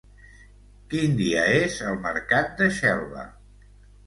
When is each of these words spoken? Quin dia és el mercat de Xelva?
Quin 0.93 1.13
dia 1.19 1.43
és 1.57 1.75
el 1.91 2.01
mercat 2.07 2.57
de 2.63 2.71
Xelva? 2.79 3.29